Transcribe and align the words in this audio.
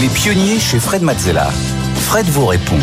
Les 0.00 0.08
pionniers 0.08 0.58
chez 0.58 0.78
Fred 0.78 1.02
Mazzella. 1.02 1.48
Fred 1.96 2.26
vous 2.26 2.46
répond. 2.46 2.76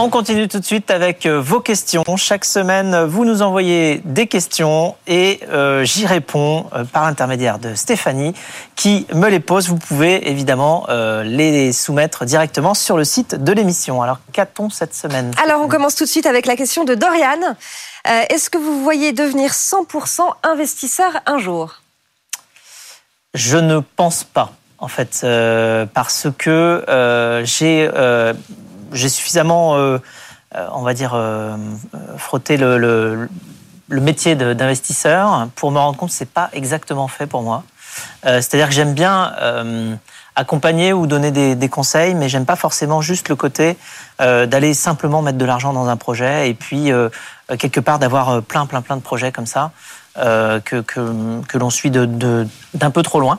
On 0.00 0.10
continue 0.10 0.48
tout 0.48 0.58
de 0.58 0.64
suite 0.64 0.90
avec 0.90 1.26
euh, 1.26 1.40
vos 1.40 1.60
questions. 1.60 2.02
Chaque 2.16 2.44
semaine, 2.44 3.04
vous 3.04 3.24
nous 3.24 3.42
envoyez 3.42 4.00
des 4.04 4.26
questions 4.26 4.94
et 5.06 5.40
euh, 5.50 5.84
j'y 5.84 6.06
réponds 6.06 6.66
euh, 6.72 6.84
par 6.84 7.04
l'intermédiaire 7.04 7.58
de 7.58 7.74
Stéphanie 7.74 8.32
qui 8.76 9.06
me 9.12 9.28
les 9.28 9.40
pose. 9.40 9.68
Vous 9.68 9.76
pouvez 9.76 10.30
évidemment 10.30 10.86
euh, 10.88 11.24
les 11.24 11.72
soumettre 11.72 12.24
directement 12.24 12.74
sur 12.74 12.96
le 12.96 13.04
site 13.04 13.34
de 13.34 13.52
l'émission. 13.52 14.00
Alors, 14.02 14.18
qu'a-t-on 14.32 14.70
cette 14.70 14.94
semaine 14.94 15.32
Alors, 15.44 15.60
on 15.60 15.68
commence 15.68 15.94
tout 15.94 16.04
de 16.04 16.08
suite 16.08 16.26
avec 16.26 16.46
la 16.46 16.56
question 16.56 16.84
de 16.84 16.94
Dorian. 16.94 17.40
Euh, 18.08 18.22
Est-ce 18.30 18.50
que 18.50 18.58
vous 18.58 18.82
voyez 18.82 19.12
devenir 19.12 19.50
100% 19.50 20.20
investisseur 20.44 21.20
un 21.26 21.38
jour? 21.38 21.82
Je 23.34 23.58
ne 23.58 23.80
pense 23.80 24.24
pas, 24.24 24.52
en 24.78 24.88
fait, 24.88 25.20
euh, 25.22 25.84
parce 25.92 26.28
que 26.38 26.84
euh, 26.88 27.44
j'ai 27.44 27.90
euh, 27.94 28.32
suffisamment, 28.94 29.76
euh, 29.76 29.98
euh, 30.56 30.66
on 30.72 30.82
va 30.82 30.94
dire, 30.94 31.12
euh, 31.14 31.56
frotté 32.16 32.56
le, 32.56 32.78
le, 32.78 33.28
le 33.88 34.00
métier 34.00 34.34
d'investisseur 34.34 35.48
pour 35.56 35.70
me 35.70 35.78
rendre 35.78 35.98
compte 35.98 36.08
que 36.08 36.14
c'est 36.14 36.30
pas 36.30 36.48
exactement 36.54 37.06
fait 37.06 37.26
pour 37.26 37.42
moi. 37.42 37.64
C'est-à-dire 38.22 38.68
que 38.68 38.74
j'aime 38.74 38.94
bien 38.94 39.32
accompagner 40.36 40.92
ou 40.92 41.08
donner 41.08 41.32
des, 41.32 41.56
des 41.56 41.68
conseils, 41.68 42.14
mais 42.14 42.28
j'aime 42.28 42.46
pas 42.46 42.54
forcément 42.54 43.00
juste 43.00 43.28
le 43.28 43.34
côté 43.34 43.76
euh, 44.20 44.46
d'aller 44.46 44.72
simplement 44.72 45.20
mettre 45.20 45.38
de 45.38 45.44
l'argent 45.44 45.72
dans 45.72 45.88
un 45.88 45.96
projet 45.96 46.48
et 46.48 46.54
puis 46.54 46.92
euh, 46.92 47.08
quelque 47.58 47.80
part 47.80 47.98
d'avoir 47.98 48.40
plein, 48.42 48.66
plein, 48.66 48.80
plein 48.80 48.96
de 48.96 49.02
projets 49.02 49.32
comme 49.32 49.46
ça 49.46 49.72
euh, 50.18 50.60
que, 50.60 50.80
que, 50.80 51.40
que 51.46 51.58
l'on 51.58 51.70
suit 51.70 51.90
de- 51.90 52.06
de- 52.06 52.46
d'un 52.74 52.90
peu 52.90 53.02
trop 53.02 53.20
loin. 53.20 53.38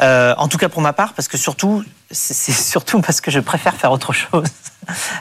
Euh, 0.00 0.34
en 0.36 0.48
tout 0.48 0.58
cas 0.58 0.68
pour 0.68 0.82
ma 0.82 0.92
part, 0.92 1.12
parce 1.14 1.28
que 1.28 1.36
surtout, 1.38 1.84
c'est 2.10 2.52
surtout 2.72 3.00
parce 3.00 3.20
que 3.20 3.30
je 3.30 3.40
préfère 3.40 3.74
faire 3.74 3.92
autre 3.92 4.12
chose. 4.12 4.46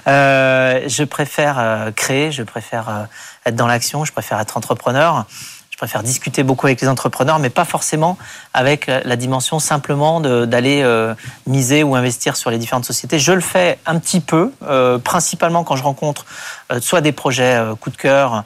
Euh, 0.09 0.81
je 0.87 1.05
préfère 1.05 1.91
créer, 1.95 2.33
je 2.33 2.43
préfère 2.43 3.07
être 3.45 3.55
dans 3.55 3.65
l'action, 3.67 4.03
je 4.03 4.11
préfère 4.11 4.37
être 4.41 4.57
entrepreneur. 4.57 5.25
Je 5.73 5.77
préfère 5.77 6.03
discuter 6.03 6.43
beaucoup 6.43 6.67
avec 6.67 6.81
les 6.81 6.87
entrepreneurs, 6.87 7.39
mais 7.39 7.49
pas 7.49 7.65
forcément 7.65 8.19
avec 8.53 8.85
la 8.85 9.15
dimension 9.15 9.57
simplement 9.57 10.21
d'aller 10.21 10.83
euh, 10.83 11.15
miser 11.47 11.81
ou 11.81 11.95
investir 11.95 12.35
sur 12.35 12.51
les 12.51 12.59
différentes 12.59 12.85
sociétés. 12.85 13.17
Je 13.17 13.31
le 13.31 13.41
fais 13.41 13.79
un 13.87 13.97
petit 13.97 14.19
peu, 14.19 14.51
euh, 14.61 14.99
principalement 14.99 15.63
quand 15.63 15.75
je 15.75 15.81
rencontre 15.81 16.27
euh, 16.71 16.79
soit 16.79 17.01
des 17.01 17.11
projets 17.11 17.59
coup 17.81 17.89
de 17.89 17.97
cœur 17.97 18.43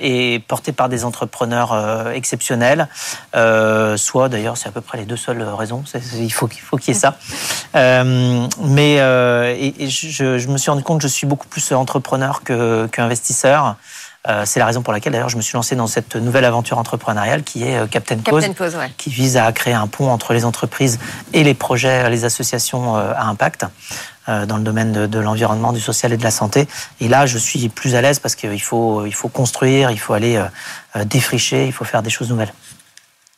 et 0.00 0.44
portés 0.48 0.72
par 0.72 0.90
des 0.90 1.06
entrepreneurs 1.06 2.10
exceptionnels, 2.10 2.88
soit 3.32 4.28
d'ailleurs 4.28 4.58
c'est 4.58 4.68
à 4.68 4.72
peu 4.72 4.82
près 4.82 4.98
les 4.98 5.06
deux 5.06 5.16
seules 5.16 5.42
raisons. 5.42 5.82
Il 6.18 6.30
faut 6.30 6.46
qu'il 6.46 6.60
faut 6.60 6.76
qu'il 6.76 6.92
y 6.92 6.96
ait 6.96 7.00
ça. 7.00 7.16
Mais 7.74 8.98
je, 8.98 10.46
me 10.46 10.58
suis 10.58 10.70
rendu 10.70 10.82
compte 10.82 11.00
que 11.00 11.08
je 11.08 11.12
suis 11.12 11.26
beaucoup 11.26 11.48
plus 11.48 11.72
entrepreneur 11.72 12.42
qu'investisseur. 12.44 13.76
Euh, 14.28 14.42
c'est 14.44 14.58
la 14.58 14.66
raison 14.66 14.82
pour 14.82 14.92
laquelle 14.92 15.12
d'ailleurs 15.12 15.28
je 15.28 15.36
me 15.36 15.42
suis 15.42 15.54
lancé 15.54 15.76
dans 15.76 15.86
cette 15.86 16.16
nouvelle 16.16 16.44
aventure 16.44 16.78
entrepreneuriale 16.78 17.42
qui 17.44 17.62
est 17.62 17.76
euh, 17.76 17.86
Captain 17.86 18.16
Captain 18.16 18.52
ouais. 18.78 18.92
qui 18.96 19.10
vise 19.10 19.36
à 19.36 19.52
créer 19.52 19.74
un 19.74 19.86
pont 19.86 20.10
entre 20.10 20.32
les 20.32 20.44
entreprises 20.44 20.98
et 21.32 21.44
les 21.44 21.54
projets, 21.54 22.10
les 22.10 22.24
associations 22.24 22.96
euh, 22.96 23.12
à 23.14 23.24
impact 23.26 23.66
dans 24.48 24.56
le 24.56 24.64
domaine 24.64 24.90
de, 24.90 25.06
de 25.06 25.20
l'environnement, 25.20 25.72
du 25.72 25.80
social 25.80 26.12
et 26.12 26.16
de 26.16 26.24
la 26.24 26.32
santé. 26.32 26.66
Et 27.00 27.06
là, 27.06 27.26
je 27.26 27.38
suis 27.38 27.68
plus 27.68 27.94
à 27.94 28.00
l'aise 28.00 28.18
parce 28.18 28.34
qu'il 28.34 28.60
faut, 28.60 29.06
il 29.06 29.14
faut 29.14 29.28
construire, 29.28 29.92
il 29.92 30.00
faut 30.00 30.14
aller 30.14 30.44
défricher, 31.04 31.66
il 31.66 31.72
faut 31.72 31.84
faire 31.84 32.02
des 32.02 32.10
choses 32.10 32.30
nouvelles. 32.30 32.52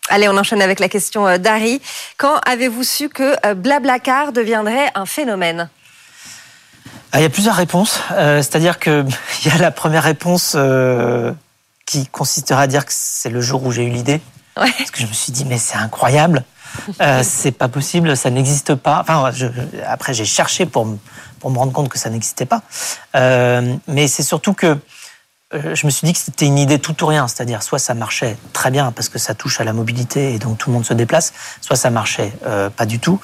Allez, 0.08 0.30
on 0.30 0.36
enchaîne 0.38 0.62
avec 0.62 0.80
la 0.80 0.88
question 0.88 1.36
d'Harry. 1.36 1.82
Quand 2.16 2.40
avez-vous 2.46 2.84
su 2.84 3.10
que 3.10 3.52
Blablacar 3.52 4.32
deviendrait 4.32 4.90
un 4.94 5.04
phénomène? 5.04 5.68
Il 7.14 7.20
y 7.20 7.24
a 7.24 7.30
plusieurs 7.30 7.54
réponses. 7.56 8.00
Euh, 8.12 8.38
C'est-à-dire 8.42 8.78
qu'il 8.78 9.06
y 9.44 9.48
a 9.50 9.58
la 9.58 9.70
première 9.70 10.02
réponse 10.02 10.52
euh, 10.56 11.32
qui 11.86 12.06
consisterait 12.06 12.62
à 12.62 12.66
dire 12.66 12.84
que 12.84 12.92
c'est 12.94 13.30
le 13.30 13.40
jour 13.40 13.64
où 13.64 13.72
j'ai 13.72 13.84
eu 13.84 13.90
l'idée. 13.90 14.20
Ouais. 14.60 14.70
Parce 14.76 14.90
que 14.90 15.00
je 15.00 15.06
me 15.06 15.12
suis 15.12 15.32
dit, 15.32 15.44
mais 15.44 15.58
c'est 15.58 15.76
incroyable. 15.76 16.44
Euh, 17.00 17.22
c'est 17.24 17.52
pas 17.52 17.68
possible, 17.68 18.16
ça 18.16 18.30
n'existe 18.30 18.74
pas. 18.74 19.00
Enfin, 19.00 19.30
je- 19.32 19.46
après, 19.86 20.12
j'ai 20.14 20.24
cherché 20.24 20.66
pour, 20.66 20.84
me- 20.86 20.98
pour 21.40 21.50
me 21.50 21.58
rendre 21.58 21.72
compte 21.72 21.88
que 21.88 21.98
ça 21.98 22.10
n'existait 22.10 22.44
pas. 22.46 22.62
Euh, 23.16 23.74
mais 23.86 24.06
c'est 24.08 24.22
surtout 24.22 24.52
que 24.52 24.76
je 25.50 25.86
me 25.86 25.90
suis 25.90 26.04
dit 26.06 26.12
que 26.12 26.18
c'était 26.18 26.44
une 26.44 26.58
idée 26.58 26.78
tout 26.78 27.02
ou 27.02 27.06
rien. 27.06 27.26
C'est-à-dire, 27.26 27.62
soit 27.62 27.78
ça 27.78 27.94
marchait 27.94 28.36
très 28.52 28.70
bien 28.70 28.92
parce 28.92 29.08
que 29.08 29.18
ça 29.18 29.32
touche 29.34 29.60
à 29.62 29.64
la 29.64 29.72
mobilité 29.72 30.34
et 30.34 30.38
donc 30.38 30.58
tout 30.58 30.68
le 30.68 30.74
monde 30.74 30.84
se 30.84 30.92
déplace, 30.92 31.32
soit 31.62 31.74
ça 31.76 31.88
marchait 31.88 32.34
euh, 32.46 32.68
pas 32.68 32.84
du 32.84 32.98
tout. 32.98 33.18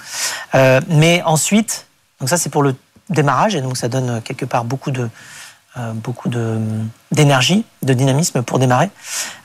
Euh, 0.55 0.81
mais 0.89 1.21
ensuite, 1.27 1.85
donc 2.21 2.31
ça 2.31 2.39
c'est 2.39 2.49
pour 2.49 2.63
le 2.63 2.75
démarrage 3.11 3.55
et 3.55 3.61
donc 3.61 3.77
ça 3.77 3.89
donne 3.89 4.11
euh, 4.11 4.21
quelque 4.21 4.45
part 4.45 4.65
beaucoup 4.65 4.91
de 4.91 5.09
euh, 5.77 5.93
beaucoup 5.93 6.29
de 6.29 6.61
d'énergie, 7.11 7.65
de 7.83 7.95
dynamisme 7.95 8.43
pour 8.43 8.61
démarrer. 8.61 8.91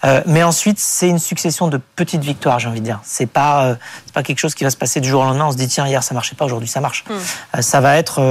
Euh, 0.04 0.22
mais 0.28 0.44
ensuite, 0.44 0.78
c'est 0.78 1.10
une 1.10 1.18
succession 1.18 1.68
de 1.68 1.78
petites 1.96 2.24
victoires, 2.24 2.60
j'ai 2.60 2.68
envie 2.68 2.82
de 2.82 2.86
dire. 2.86 3.00
C'est 3.04 3.26
pas 3.26 3.64
euh, 3.66 3.76
c'est 4.06 4.14
pas 4.14 4.22
quelque 4.22 4.38
chose 4.38 4.54
qui 4.54 4.64
va 4.64 4.70
se 4.70 4.78
passer 4.78 5.02
du 5.02 5.10
jour 5.10 5.24
au 5.24 5.26
lendemain. 5.26 5.48
On 5.48 5.52
se 5.52 5.58
dit 5.58 5.68
tiens 5.68 5.88
hier 5.88 6.04
ça 6.04 6.14
marchait 6.14 6.36
pas, 6.36 6.46
aujourd'hui 6.46 6.70
ça 6.70 6.82
marche. 6.82 7.04
Euh, 7.10 7.62
ça 7.64 7.82
va 7.82 7.98
être 7.98 8.22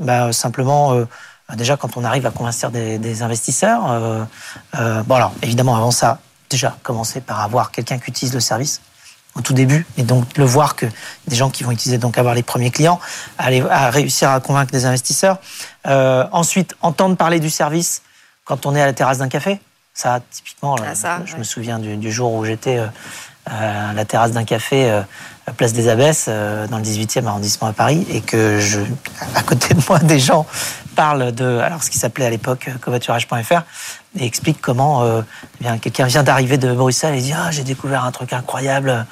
bah, 0.00 0.32
simplement 0.32 0.92
euh, 0.94 1.06
déjà 1.54 1.76
quand 1.76 1.96
on 1.96 2.02
arrive 2.02 2.26
à 2.26 2.32
convaincre 2.32 2.70
des, 2.70 2.98
des 2.98 3.22
investisseurs. 3.22 3.82
Bon 4.74 5.14
alors 5.14 5.32
évidemment 5.42 5.76
avant 5.76 5.92
ça, 5.92 6.18
déjà 6.48 6.76
commencer 6.82 7.20
par 7.20 7.38
avoir 7.42 7.70
quelqu'un 7.70 7.98
qui 8.00 8.10
utilise 8.10 8.34
le 8.34 8.40
service 8.40 8.80
au 9.36 9.42
tout 9.42 9.54
début, 9.54 9.86
et 9.96 10.02
donc 10.02 10.36
le 10.36 10.44
voir 10.44 10.74
que 10.74 10.86
des 11.28 11.36
gens 11.36 11.50
qui 11.50 11.62
vont 11.62 11.70
utiliser, 11.70 11.98
donc 11.98 12.18
avoir 12.18 12.34
les 12.34 12.42
premiers 12.42 12.70
clients, 12.72 12.98
aller 13.38 13.62
à 13.70 13.90
réussir 13.90 14.30
à 14.30 14.40
convaincre 14.40 14.72
des 14.72 14.86
investisseurs. 14.86 15.38
Euh, 15.86 16.26
ensuite, 16.32 16.74
entendre 16.82 17.16
parler 17.16 17.38
du 17.40 17.50
service 17.50 18.02
quand 18.44 18.66
on 18.66 18.74
est 18.74 18.82
à 18.82 18.86
la 18.86 18.92
terrasse 18.92 19.18
d'un 19.18 19.28
café. 19.28 19.60
Ça, 19.94 20.20
typiquement, 20.30 20.76
Ah, 20.80 20.90
euh, 20.90 20.94
ça, 20.94 21.20
je 21.26 21.32
ouais. 21.34 21.38
me 21.38 21.44
souviens 21.44 21.78
du, 21.78 21.96
du 21.96 22.10
jour 22.10 22.32
où 22.34 22.44
j'étais 22.44 22.78
euh, 22.78 22.86
à 23.50 23.92
la 23.92 24.04
terrasse 24.04 24.32
d'un 24.32 24.44
café, 24.44 24.90
euh, 24.90 25.02
Place 25.56 25.72
des 25.72 25.88
Abbesses, 25.88 26.26
euh, 26.28 26.66
dans 26.66 26.78
le 26.78 26.84
18e 26.84 27.26
arrondissement 27.26 27.68
à 27.68 27.72
Paris, 27.72 28.06
et 28.10 28.20
que 28.20 28.60
je, 28.60 28.80
à 29.34 29.42
côté 29.42 29.74
de 29.74 29.80
moi, 29.88 29.98
des 30.02 30.18
gens 30.18 30.46
parlent 30.96 31.32
de, 31.32 31.58
alors 31.58 31.82
ce 31.82 31.90
qui 31.90 31.98
s'appelait 31.98 32.26
à 32.26 32.30
l'époque 32.30 32.68
euh, 32.68 32.78
covoiturage.fr, 32.80 33.62
et 34.18 34.24
expliquent 34.24 34.60
comment 34.60 35.02
euh, 35.02 35.22
eh 35.60 35.64
bien, 35.64 35.78
quelqu'un 35.78 36.06
vient 36.06 36.22
d'arriver 36.22 36.58
de 36.58 36.72
Bruxelles 36.72 37.14
et 37.14 37.20
dit 37.20 37.32
ah 37.32 37.50
j'ai 37.50 37.62
découvert 37.62 38.04
un 38.04 38.10
truc 38.10 38.32
incroyable. 38.32 39.06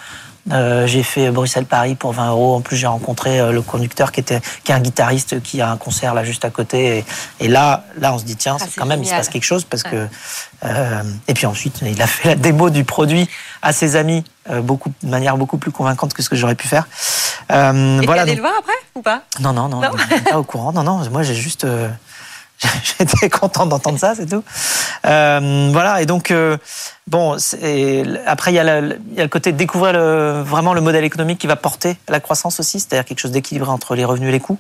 Euh, 0.51 0.87
j'ai 0.87 1.03
fait 1.03 1.31
Bruxelles-Paris 1.31 1.95
pour 1.95 2.13
20 2.13 2.31
euros. 2.31 2.55
En 2.57 2.61
plus, 2.61 2.77
j'ai 2.77 2.87
rencontré 2.87 3.39
euh, 3.41 3.53
le 3.53 3.61
conducteur 3.63 4.13
qui 4.13 4.21
était 4.21 4.41
qui 4.65 4.73
est 4.73 4.75
un 4.75 4.81
guitariste 4.81 5.43
qui 5.43 5.61
a 5.61 5.71
un 5.71 5.77
concert 5.77 6.15
là 6.15 6.25
juste 6.25 6.45
à 6.45 6.51
côté. 6.51 6.99
Et, 6.99 7.05
et 7.41 7.49
là, 7.49 7.85
là, 8.01 8.13
on 8.15 8.19
se 8.19 8.25
dit 8.25 8.37
tiens, 8.37 8.57
Ah, 8.61 8.65
quand 8.77 8.87
même 8.87 9.03
il 9.03 9.07
se 9.07 9.11
passe 9.19 9.29
quelque 9.29 9.45
chose 9.45 9.65
parce 9.65 9.83
que. 9.83 10.07
euh, 10.65 11.03
et 11.27 11.35
puis 11.35 11.47
ensuite, 11.47 11.81
il 11.83 12.01
a 12.01 12.07
fait 12.07 12.29
la 12.29 12.35
démo 12.35 12.71
du 12.71 12.85
produit 12.85 13.29
à 13.63 13.73
ses 13.73 13.97
amis 13.97 14.25
euh, 14.51 14.61
beaucoup 14.63 14.91
de 15.03 15.09
manière 15.09 15.37
beaucoup 15.37 15.59
plus 15.59 15.71
convaincante 15.71 16.15
que 16.15 16.23
ce 16.23 16.29
que 16.31 16.37
j'aurais 16.37 16.55
pu 16.55 16.67
faire. 16.69 16.89
Et 17.51 17.53
voilà. 17.53 18.23
allé 18.23 18.33
donc- 18.33 18.37
le 18.37 18.41
voir 18.43 18.55
après 18.59 18.73
ou 18.95 19.03
pas? 19.03 19.23
Non, 19.41 19.53
non, 19.53 19.69
non, 19.69 19.81
Non 19.81 19.91
pas 20.31 20.39
au 20.39 20.45
courant. 20.45 20.73
Non, 20.73 20.83
non, 20.83 21.03
moi 21.11 21.23
j'ai 21.23 21.35
juste. 21.35 21.67
J'étais 22.99 23.31
content 23.31 23.67
d'entendre 23.67 23.99
ça, 23.99 24.15
c'est 24.17 24.27
tout. 24.27 24.43
Euh, 25.07 25.69
voilà, 25.73 26.03
et 26.03 26.07
donc, 26.07 26.31
euh, 26.31 26.57
bon, 27.07 27.37
après, 28.27 28.53
il 28.53 28.55
y, 28.55 28.59
a 28.59 28.81
le- 28.81 28.99
il 29.11 29.17
y 29.17 29.21
a 29.21 29.23
le 29.23 29.29
côté 29.29 29.53
de 29.53 29.57
découvrir 29.57 29.93
le, 29.93 30.43
vraiment 30.43 30.75
le 30.75 30.81
modèle 30.81 31.05
économique 31.05 31.39
qui 31.39 31.47
va 31.47 31.57
porter 31.57 31.97
la 32.09 32.21
croissance 32.21 32.59
aussi, 32.59 32.81
c'est-à-dire 32.81 33.05
quelque 33.05 33.21
chose 33.21 33.31
d'équilibré 33.31 33.71
entre 33.71 33.95
les 33.95 34.05
revenus 34.05 34.31
et 34.31 34.33
les 34.33 34.41
coûts. 34.41 34.59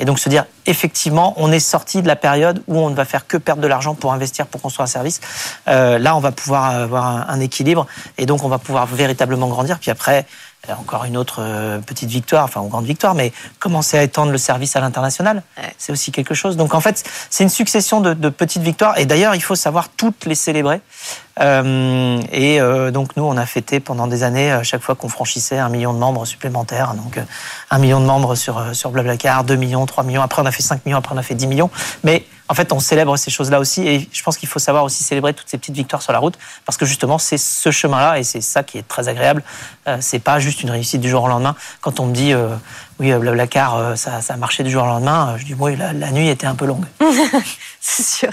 Et 0.00 0.04
donc 0.04 0.18
se 0.18 0.28
dire, 0.28 0.44
effectivement, 0.66 1.34
on 1.36 1.52
est 1.52 1.60
sorti 1.60 2.02
de 2.02 2.08
la 2.08 2.16
période 2.16 2.62
où 2.66 2.78
on 2.78 2.90
ne 2.90 2.96
va 2.96 3.04
faire 3.04 3.28
que 3.28 3.36
perdre 3.36 3.62
de 3.62 3.68
l'argent 3.68 3.94
pour 3.94 4.12
investir, 4.12 4.46
pour 4.48 4.60
construire 4.60 4.84
un 4.84 4.88
service. 4.88 5.20
Euh, 5.68 5.98
là, 6.00 6.16
on 6.16 6.20
va 6.20 6.32
pouvoir 6.32 6.64
avoir 6.64 7.06
un, 7.06 7.26
un 7.28 7.38
équilibre 7.40 7.86
et 8.18 8.26
donc 8.26 8.42
on 8.42 8.48
va 8.48 8.58
pouvoir 8.58 8.86
véritablement 8.86 9.46
grandir. 9.46 9.78
Puis 9.78 9.92
après, 9.92 10.26
encore 10.72 11.04
une 11.04 11.16
autre 11.16 11.38
euh, 11.40 11.78
petite 11.78 12.08
victoire, 12.08 12.44
enfin 12.44 12.62
une 12.62 12.68
grande 12.68 12.86
victoire, 12.86 13.14
mais 13.14 13.32
commencer 13.58 13.98
à 13.98 14.02
étendre 14.02 14.32
le 14.32 14.38
service 14.38 14.76
à 14.76 14.80
l'international, 14.80 15.42
c'est 15.78 15.92
aussi 15.92 16.12
quelque 16.12 16.34
chose. 16.34 16.56
Donc 16.56 16.74
en 16.74 16.80
fait, 16.80 17.04
c'est 17.30 17.44
une 17.44 17.50
succession 17.50 18.00
de, 18.00 18.14
de, 18.14 18.28
petites 18.28 18.62
victoires. 18.62 18.98
Et 18.98 19.06
d'ailleurs, 19.06 19.34
il 19.34 19.42
faut 19.42 19.54
savoir 19.54 19.88
toutes 19.88 20.26
les 20.26 20.34
célébrer. 20.34 20.80
Euh, 21.40 22.20
et 22.32 22.60
euh, 22.60 22.90
donc 22.90 23.16
nous, 23.16 23.24
on 23.24 23.36
a 23.36 23.46
fêté 23.46 23.80
pendant 23.80 24.06
des 24.06 24.22
années, 24.22 24.52
à 24.52 24.62
chaque 24.62 24.82
fois 24.82 24.94
qu'on 24.94 25.08
franchissait 25.08 25.58
un 25.58 25.68
million 25.68 25.92
de 25.92 25.98
membres 25.98 26.24
supplémentaires. 26.26 26.94
Donc 26.94 27.18
euh, 27.18 27.22
un 27.70 27.78
million 27.78 28.00
de 28.00 28.06
membres 28.06 28.34
sur, 28.34 28.58
euh, 28.58 28.72
sur 28.72 28.90
Blablacar, 28.90 29.44
2 29.44 29.56
millions, 29.56 29.84
3 29.86 30.04
millions. 30.04 30.22
Après, 30.22 30.42
on 30.42 30.46
a 30.46 30.52
fait 30.52 30.62
5 30.62 30.86
millions, 30.86 30.98
après, 30.98 31.14
on 31.14 31.18
a 31.18 31.22
fait 31.22 31.34
10 31.34 31.46
millions. 31.46 31.70
Mais 32.04 32.24
en 32.48 32.54
fait, 32.54 32.72
on 32.72 32.80
célèbre 32.80 33.16
ces 33.16 33.30
choses-là 33.30 33.60
aussi. 33.60 33.86
Et 33.86 34.08
je 34.12 34.22
pense 34.22 34.36
qu'il 34.36 34.48
faut 34.48 34.58
savoir 34.58 34.84
aussi 34.84 35.02
célébrer 35.02 35.34
toutes 35.34 35.48
ces 35.48 35.58
petites 35.58 35.74
victoires 35.74 36.02
sur 36.02 36.12
la 36.12 36.18
route. 36.18 36.38
Parce 36.66 36.76
que 36.76 36.84
justement, 36.84 37.18
c'est 37.18 37.38
ce 37.38 37.70
chemin-là 37.70 38.18
et 38.18 38.24
c'est 38.24 38.40
ça 38.40 38.62
qui 38.62 38.78
est 38.78 38.86
très 38.86 39.08
agréable. 39.08 39.42
Euh, 39.88 39.98
c'est 40.00 40.18
pas 40.18 40.38
juste 40.38 40.62
une 40.62 40.70
réussite 40.70 41.00
du 41.00 41.08
jour 41.08 41.24
au 41.24 41.28
lendemain. 41.28 41.56
Quand 41.80 42.00
on 42.00 42.06
me 42.06 42.14
dit, 42.14 42.32
euh, 42.32 42.48
oui, 43.00 43.12
Blablacar, 43.12 43.96
ça, 43.96 44.20
ça 44.20 44.34
a 44.34 44.36
marché 44.36 44.62
du 44.62 44.70
jour 44.70 44.84
au 44.84 44.86
lendemain, 44.86 45.36
je 45.38 45.44
dis, 45.44 45.54
oui, 45.58 45.76
la, 45.76 45.92
la 45.92 46.10
nuit 46.10 46.28
était 46.28 46.46
un 46.46 46.54
peu 46.54 46.66
longue. 46.66 46.84
c'est 47.80 48.02
sûr. 48.04 48.30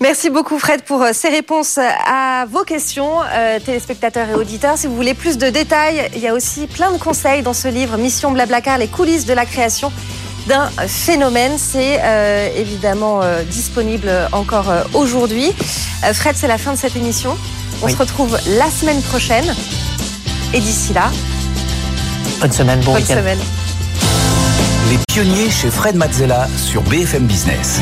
Merci 0.00 0.30
beaucoup 0.30 0.58
Fred 0.58 0.82
pour 0.82 1.02
euh, 1.02 1.12
ces 1.12 1.28
réponses 1.28 1.78
à 1.78 2.44
vos 2.50 2.64
questions, 2.64 3.22
euh, 3.22 3.60
téléspectateurs 3.60 4.28
et 4.28 4.34
auditeurs. 4.34 4.76
Si 4.76 4.86
vous 4.86 4.96
voulez 4.96 5.14
plus 5.14 5.38
de 5.38 5.48
détails, 5.48 6.10
il 6.14 6.20
y 6.20 6.28
a 6.28 6.34
aussi 6.34 6.66
plein 6.66 6.90
de 6.90 6.98
conseils 6.98 7.42
dans 7.42 7.54
ce 7.54 7.68
livre 7.68 7.96
Mission 7.96 8.32
Blablacar, 8.32 8.78
les 8.78 8.88
coulisses 8.88 9.24
de 9.24 9.32
la 9.32 9.46
création 9.46 9.92
d'un 10.46 10.68
phénomène. 10.86 11.58
C'est 11.58 12.00
euh, 12.02 12.48
évidemment 12.56 13.22
euh, 13.22 13.42
disponible 13.42 14.10
encore 14.32 14.70
euh, 14.70 14.82
aujourd'hui. 14.94 15.52
Fred, 16.12 16.36
c'est 16.36 16.48
la 16.48 16.58
fin 16.58 16.72
de 16.72 16.78
cette 16.78 16.96
émission. 16.96 17.36
On 17.82 17.86
oui. 17.86 17.92
se 17.92 17.96
retrouve 17.96 18.38
la 18.58 18.70
semaine 18.70 19.00
prochaine. 19.02 19.54
Et 20.54 20.60
d'ici 20.60 20.92
là, 20.92 21.10
bonne 22.40 22.52
semaine, 22.52 22.80
bon 22.80 22.92
bonne 22.92 23.02
week-end. 23.02 23.16
semaine. 23.16 23.38
Les 24.90 24.98
pionniers 25.08 25.50
chez 25.50 25.70
Fred 25.70 25.96
Mazzella 25.96 26.46
sur 26.56 26.82
BFM 26.82 27.26
Business. 27.26 27.80